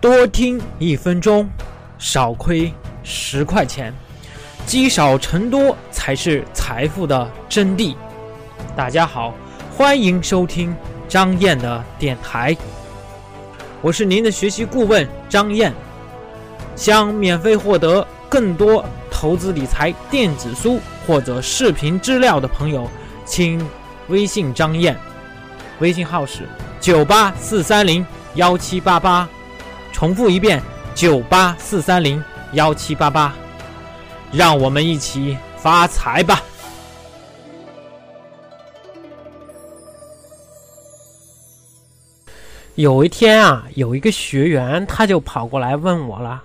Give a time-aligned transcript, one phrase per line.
[0.00, 1.48] 多听一分钟，
[1.98, 3.92] 少亏十块钱，
[4.64, 7.96] 积少成多才是财富的真谛。
[8.76, 9.34] 大家好，
[9.76, 10.72] 欢迎收听
[11.08, 12.56] 张燕的电台，
[13.82, 15.72] 我是您的学习顾问张燕。
[16.76, 20.78] 想免费获得更多投资理财电子书
[21.08, 22.88] 或者视频资料的朋友，
[23.24, 23.60] 请
[24.06, 24.96] 微信张燕，
[25.80, 26.48] 微信号是
[26.80, 29.28] 九八四三零幺七八八。
[29.98, 30.62] 重复一遍：
[30.94, 33.34] 九八四三零幺七八八，
[34.30, 36.40] 让我们一起发财吧！
[42.76, 46.44] 有一天啊，有一个学员他就跑过来问我了：“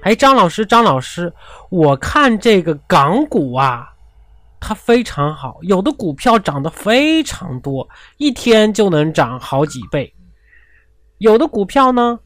[0.00, 1.30] 哎，张老师，张老师，
[1.68, 3.92] 我看这个港股啊，
[4.58, 7.86] 它非常好，有的股票涨得非常多，
[8.16, 10.10] 一天就能涨好几倍；
[11.18, 12.20] 有的股票呢。”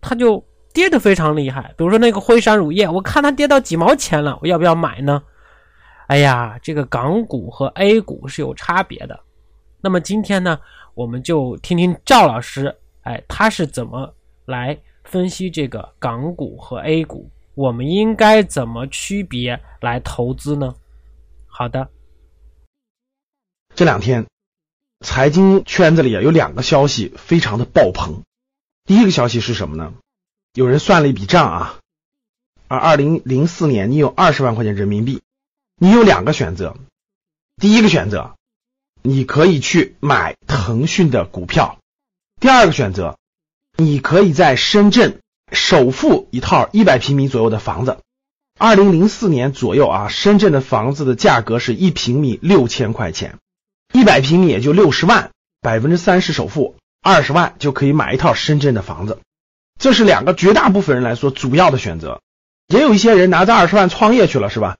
[0.00, 5.22] 它就跌得非常厉害，比如说那个辉山乳业，我看它跌到几毛钱了，我要不要买呢？
[6.06, 9.20] 哎呀，这个港股和 A 股是有差别的。
[9.80, 10.58] 那么今天呢，
[10.94, 14.12] 我们就听听赵老师，哎，他是怎么
[14.44, 17.30] 来分析这个港股和 A 股？
[17.54, 20.74] 我们应该怎么区别来投资呢？
[21.46, 21.88] 好的，
[23.74, 24.26] 这两天
[25.04, 28.22] 财经圈子里啊有两个消息非常的爆棚。
[28.90, 29.94] 第一个消息是什么呢？
[30.52, 31.78] 有人算了一笔账啊，
[32.66, 35.22] 而二零零四年你有二十万块钱人民币，
[35.76, 36.76] 你有两个选择。
[37.54, 38.34] 第一个选择，
[39.00, 41.78] 你可以去买腾讯的股票；
[42.40, 43.16] 第二个选择，
[43.76, 45.20] 你可以在深圳
[45.52, 47.98] 首付一套一百平米左右的房子。
[48.58, 53.38] 二零零四年左右啊，深圳的房子的价格是一平米六千块钱，
[53.92, 56.74] 一百平米也就六十万，百分之三十首付。
[57.02, 59.18] 二十万就可以买一套深圳的房子，
[59.78, 62.20] 这是两个绝大部分人来说主要的选择。
[62.68, 64.76] 也有一些人拿着二十万创业去了，是吧？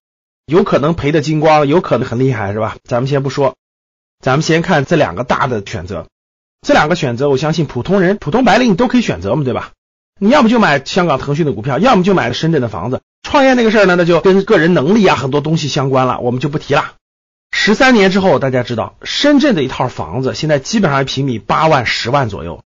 [0.47, 2.77] 有可能赔的精光，有可能很厉害，是吧？
[2.85, 3.57] 咱们先不说，
[4.21, 6.07] 咱们先看这两个大的选择。
[6.61, 9.71] 这两个选择，我相信普通人、普通白领你都可以选择嘛，对吧？
[10.21, 13.01] 你要么就买香港腾讯的股票，要么就买深圳的房子。
[13.23, 16.93] 创业那个事儿呢，那就跟个人能力啊很多东西相关了，我们就不提了。
[17.63, 22.65] 十三年之后，大家知道深圳的一套房子现在基本上平米八万、十万左右，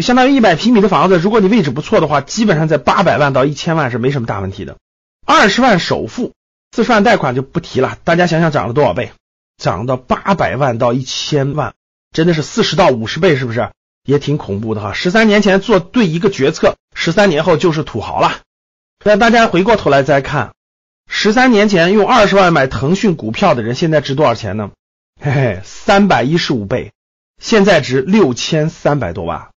[0.00, 1.18] 相当于一百平米的房子。
[1.18, 4.76] 如果你位置不错的话，基本上在八百万到一千万是没什么大问题的。
[5.24, 6.32] 二十万首付，
[6.72, 7.96] 四十万贷款就不提了。
[8.02, 9.12] 大家想想涨了多少倍？
[9.56, 11.74] 涨到八百万到一千万，
[12.12, 13.70] 真的是四十到五十倍，是不是？
[14.04, 14.94] 也挺恐怖的哈。
[14.94, 18.40] 十三年前做对一个决策，十三年后就是土豪了。
[19.04, 20.54] 那大家回过头来再看。
[21.06, 24.70] 十三年前用二十万买腾讯股票的人，现在值多少钱呢？
[25.20, 26.92] 嘿嘿，三百一十五倍，
[27.38, 29.50] 现在值六千三百多万，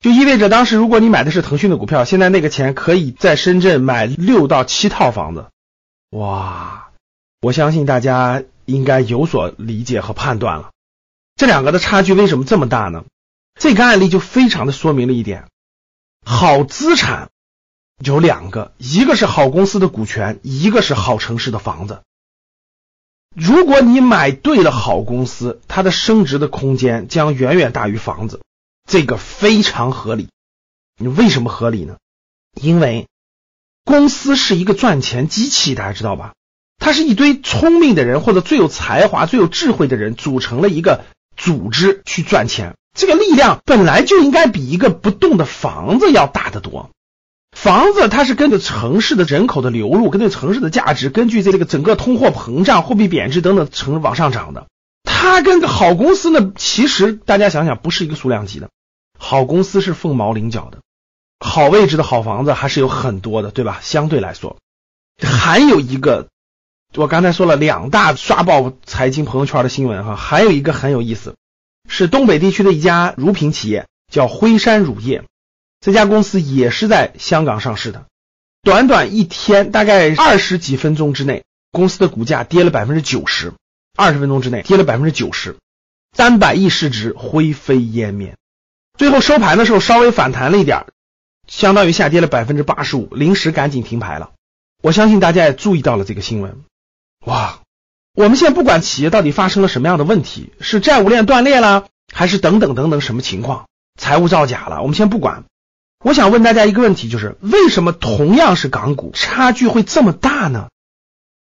[0.00, 5.46] 就意味着当时如果你买的是腾讯的股票，现在那个钱可以在深圳买六到七套房子。
[6.10, 6.90] 哇，
[7.40, 10.70] 我相信大家应该有所理解和判断了。
[11.36, 13.04] 这两个的差距为什么这么大呢？
[13.58, 15.46] 这个案例就非常的说明了一点：
[16.24, 17.30] 好资产。
[17.98, 22.02] 有两个，一个是好公司的股权，一个是好城市的房子。
[23.34, 28.40] 如果你买对了好公司，它的升值的空间将远远大于房子，
[28.88, 30.28] 这个非常合理。
[30.96, 31.98] 你为什么合理呢？
[32.60, 33.06] 因为
[33.84, 36.34] 公司是一个赚钱机器，大家知道吧？
[36.78, 41.04] 它是一堆聪明的人或者最有才华、最有智慧的人组成了一个
[41.36, 46.90] 组织去赚钱，这个力量本来就应该比一个不动的房子要大得多。
[47.68, 54.68] 房子它是根据城市的人口的流入，根据城市的价值，根据这这个整个通货膨胀、货币贬值等等成往上涨的。
[55.04, 58.70] 它跟个好公司呢，其实大家想想不是一个数量级的。
[59.18, 60.78] 好公司是凤毛麟角的，
[61.40, 63.80] 好位置的好房子还是有很多的，对吧？
[63.82, 64.56] 相对来说，
[65.22, 66.28] 还有一个，
[66.94, 71.34] 我刚才说了两大刷爆财经朋友圈的新闻哈，还有一个很有意思，
[71.86, 75.24] 是东北地区的一家乳品企业，叫辉山乳业。
[75.80, 78.06] 这家公司也是在香港上市的，
[78.62, 83.52] 短短一天，大概二十几分钟之内，公司的股价跌了百分之九十，
[83.96, 85.56] 二十分钟之内跌了百分之九十，
[86.12, 88.36] 三百亿市值灰飞烟灭。
[88.98, 90.86] 最后收盘的时候稍微反弹了一点，
[91.46, 94.32] 相当于下跌了百分之八十五，临时赶紧停牌了。
[94.82, 96.64] 我相信大家也注意到了这个新闻。
[97.24, 97.60] 哇，
[98.14, 105.44] 我们现在不管企业到底发生了什么样的问题，是债务链断裂了，还是等等等等什么情况，财务造假了，我们先不管。
[106.04, 110.68] 我想问大家一个问题，就是为什么同样是港股，差距会这么大呢？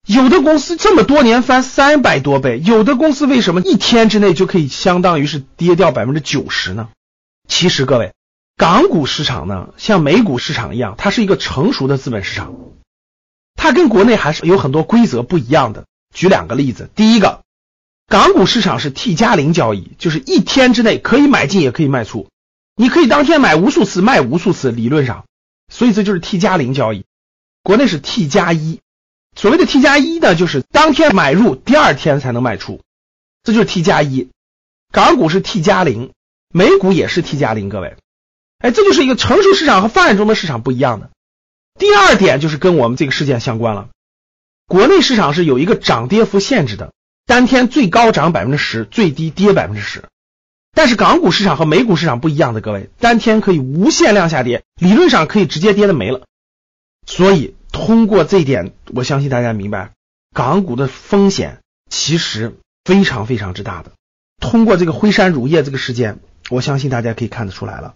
[0.07, 6.89] 有的公司这么多年翻三百多倍，有的公司为什么一天之内就可以相当于是跌掉百分之九十呢？
[7.49, 8.13] 其实各位，
[8.57, 12.55] 港股市场呢，像美股市场一样，它是一个成熟的资本市场，
[13.55, 15.85] 它跟国内还是有很多规则不一样的。
[16.13, 17.41] 举两个例子，第一个，
[18.07, 22.29] 港股市场是 T 加零交易，就是一天之内可以买进也可以卖出，
[22.75, 25.27] 你可以当天买无数次，卖无数次，理论上，
[25.73, 27.05] 所以这就是 T 加零交易。
[27.63, 28.81] 国内是 T 加一，
[29.37, 32.81] 所谓的 T 加一呢，就是当天买入，第二天才能卖出，
[33.43, 34.31] 这就是 T 加一。
[34.91, 36.13] 港股是 T 加零，
[36.53, 37.97] 美股也是 T 加零，各位，
[38.59, 41.11] 哎，这就是一个成熟市场和发展中的市场不一样的。
[41.79, 43.89] 第二点就是跟我们这个事件相关了，
[44.67, 46.93] 国内市场是有一个涨跌幅限制的，
[47.27, 50.05] 当天最高涨百分之十，最低跌百分之十。
[50.73, 56.23] 但是港股市场和美股市场不一样的，各位，当天可以无限量下跌，理论上可以直接跌的没了。
[57.07, 59.91] 所以通过这一点，我相信大家明白，
[60.35, 61.61] 港股的风险
[61.91, 63.93] 其实非常非常之大的。
[64.41, 67.95] 通过这个辉山乳业这个事件，我相信大家可以看得出来了。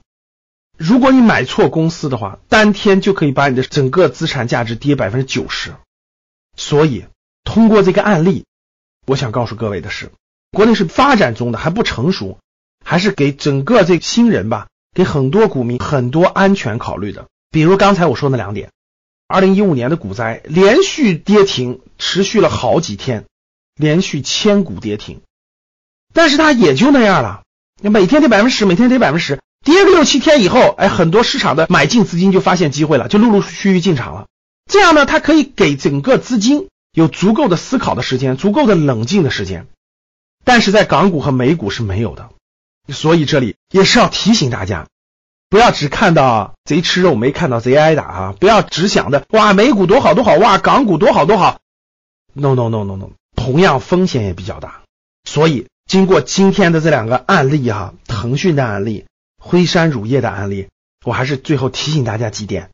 [0.77, 5.75] 如果你买错公司的话，当天就可以把你的整个资产价值跌百分之九十。
[6.57, 7.07] 所以，
[7.45, 8.45] 通过这个案例，
[9.07, 10.11] 我想告诉各位的是，
[10.53, 12.39] 国内是发展中的还不成熟，
[12.89, 17.27] 还是给整个这新人吧，给很多股民很多安全考虑的。
[17.51, 18.71] 比如刚才我说那两点，
[19.27, 23.25] 二零一五年的股灾连续跌停，持续了好几天，
[23.75, 25.21] 连续千股跌停。
[26.15, 27.43] 但是它也就那样了，
[27.83, 34.29] 你每天跌百分之十，每天跌百分之十，跌个六七天以后，哎，很多市场的买进资金就发现机会了，就陆陆续续进场了。
[34.71, 39.67] 这样呢，它可以给整个资金有足够的思考的时间，足够的冷静的时间。
[40.45, 42.31] 但是在港股和美股是没有的，
[42.89, 44.87] 所以这里也是要提醒大家，
[45.49, 48.35] 不要只看到贼吃肉，没看到贼挨打啊！
[48.39, 51.61] 不要只想着哇，美股多好多好，哇，港股多好多好。
[52.33, 54.83] No no no no no，同样风险也比较大，
[55.25, 55.67] 所以。
[55.89, 59.07] 经过今天的这两个案例哈，腾讯的案例，
[59.39, 60.67] 辉山乳业的案例，
[61.05, 62.71] 我还是最后提醒大家几点。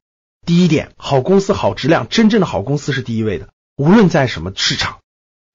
[0.47, 5.00] 第一点，好公司、好质量，真正的好公司是第一位的，无论在什么市场。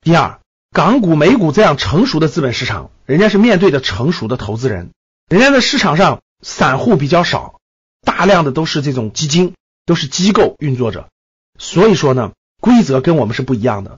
[0.01, 0.39] 第二，
[0.77, 4.91] 港股、美股这样成熟的资本市场，人家是面对的成熟的投资人，
[5.27, 7.59] 人家的市场上散户比较少，
[8.03, 9.56] 大量的都是这种基金，
[9.88, 11.09] 都是机构运作者，
[11.57, 13.97] 所以说呢，规则跟我们是不一样的，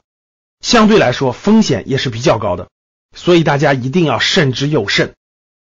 [0.61, 2.69] 相对来说风险也是比较高的。
[3.13, 5.15] 所以大家一定要慎之又慎，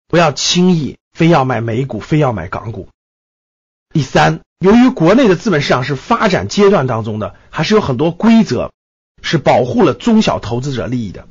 [0.09, 2.89] 不要轻易非要买美股，非要买港股。
[3.93, 8.73] 第三，由于国内的资本市场是发展阶段当中的，还是有很多规则
[9.25, 11.27] 是保护了中小投资者利益的。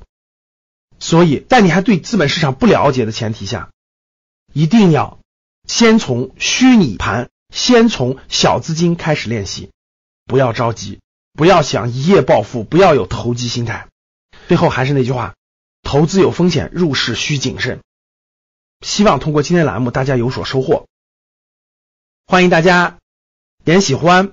[0.98, 3.70] 所以在你还对资本市场不了解的前提下，
[4.52, 5.20] 一定要
[5.68, 9.70] 先从虚拟盘，先从小资金开始练习，
[10.24, 10.98] 不要着急，
[11.34, 13.86] 不要想一夜暴富，不要有投机心态。
[14.48, 15.34] 最后还是那句话。
[15.82, 17.80] 投资有风险，入市需谨慎。
[18.80, 20.86] 希望通过今天栏目，大家有所收获。
[22.26, 22.98] 欢迎大家
[23.64, 24.32] 点喜欢、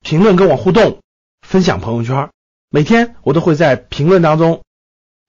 [0.00, 1.02] 评论跟我互动、
[1.42, 2.30] 分享朋友圈。
[2.74, 4.64] 每天我都会在评论当中、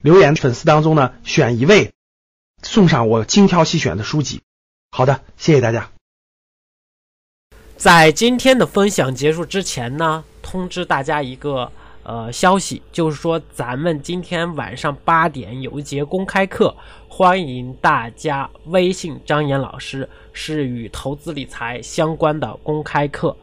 [0.01, 1.94] 留言粉丝当中呢，选一位
[2.63, 4.42] 送上我精挑细选的书籍。
[4.89, 5.92] 好的，谢谢大家。
[7.77, 11.71] 在今天的分享结束之前呢，通知大家一个。
[12.01, 16.75] 呃，消息就是说，咱们今天晚上八点有一节公开课，
[17.07, 23.36] 欢迎大家微信张岩老师，是与投资理财相关的公开课。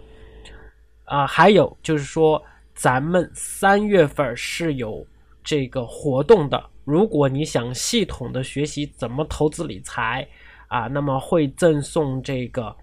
[1.04, 2.40] 啊，还有就是说，
[2.74, 5.06] 咱们三月份是有
[5.44, 10.26] 这个活动的，如果你想系统的学习怎么投资理财
[10.68, 12.74] 啊，那么会赠送这个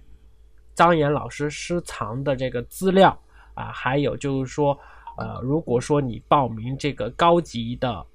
[0.76, 3.18] 张岩老师私藏的这个资料
[3.54, 4.78] 啊，还有就是说。
[5.18, 8.06] 呃，如果说你报名这个高级的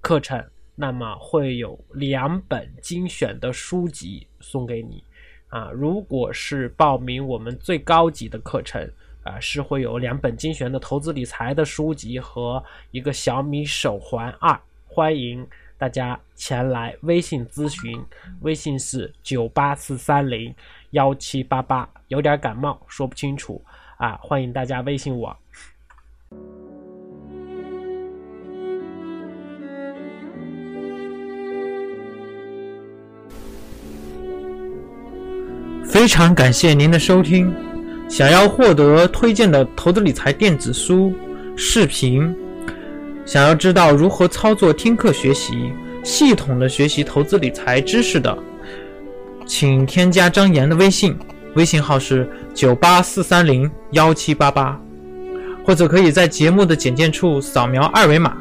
[0.00, 0.40] 课程，
[0.76, 5.02] 那么会有两本精选的书籍送给你
[5.48, 5.72] 啊。
[5.72, 8.88] 如果是报名我们最高级的课程
[9.26, 14.58] 啊，是会有两本精选的投资理财的书籍和一个小米手环二。
[14.86, 18.00] 欢迎大家前来微信咨询，
[18.40, 20.54] 微信是九八四三零
[20.90, 21.88] 幺七八八。
[22.08, 23.60] 有点感冒，说不清楚
[23.98, 25.36] 啊，欢迎大家微信我。
[35.84, 37.65] 非常感谢您的收听。
[38.08, 41.12] 想要获得推荐的投资理财电子书、
[41.56, 42.34] 视频，
[43.24, 45.72] 想要知道如何操作听课学习，
[46.02, 48.36] 系统的学习投资理财知识的，
[49.44, 51.16] 请添加张岩的微信，
[51.54, 54.80] 微信号是九八四三零幺七八八。
[55.64, 58.36] 或者可以在节目的简介处扫描二维码。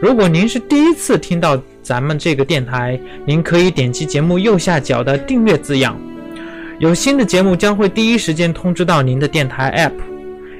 [0.00, 5.96] 如果您是第一次听到咱们这个电台，您可以点击节目右下角的订阅字样，
[6.80, 9.92] 有新的节目将会第一时间通知到您的电台 App，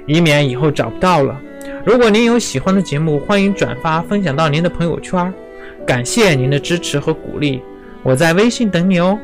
[0.07, 1.41] 以免以后找不到了。
[1.83, 5.33] 如果您有喜欢的节目，欢迎转发分享到您的朋友圈。
[5.87, 7.63] 感谢您的支持和鼓励，
[8.03, 9.19] 我在微信等你哦。